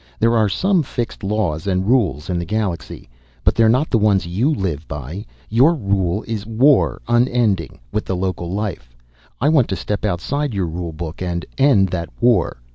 There 0.17 0.35
are 0.35 0.49
some 0.49 0.81
fixed 0.81 1.23
laws 1.23 1.67
and 1.67 1.87
rules 1.87 2.27
in 2.27 2.39
the 2.39 2.43
galaxy 2.45 3.07
but 3.43 3.53
they're 3.53 3.69
not 3.69 3.91
the 3.91 3.99
ones 3.99 4.25
you 4.25 4.49
live 4.51 4.87
by. 4.87 5.27
Your 5.47 5.75
rule 5.75 6.23
is 6.23 6.43
war 6.43 7.03
unending 7.07 7.77
with 7.91 8.05
the 8.05 8.15
local 8.15 8.51
life. 8.51 8.95
I 9.39 9.47
want 9.49 9.67
to 9.67 9.75
step 9.75 10.03
outside 10.03 10.55
your 10.55 10.65
rule 10.65 10.91
book 10.91 11.21
and 11.21 11.45
end 11.55 11.89
that 11.89 12.09
war. 12.19 12.63